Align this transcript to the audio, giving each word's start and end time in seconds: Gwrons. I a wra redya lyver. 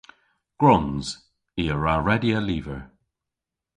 Gwrons. 0.59 1.07
I 1.61 1.63
a 1.73 1.75
wra 1.77 1.95
redya 2.07 2.39
lyver. 2.47 2.81